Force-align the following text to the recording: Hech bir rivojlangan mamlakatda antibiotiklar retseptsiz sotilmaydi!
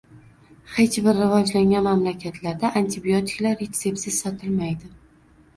Hech 0.77 0.95
bir 1.07 1.19
rivojlangan 1.23 1.85
mamlakatda 1.87 2.71
antibiotiklar 2.81 3.55
retseptsiz 3.63 4.19
sotilmaydi! 4.27 4.91